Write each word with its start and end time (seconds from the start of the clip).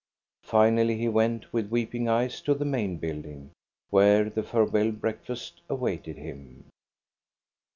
Finally 0.45 0.97
he 0.97 1.07
went 1.07 1.53
with 1.53 1.69
weeping 1.69 2.09
eyes 2.09 2.41
to 2.41 2.55
the 2.55 2.65
main 2.65 2.97
building, 2.97 3.51
where 3.91 4.31
the 4.31 4.41
farewell 4.41 4.91
breakfast 4.91 5.61
awaited 5.69 6.17
him. 6.17 6.65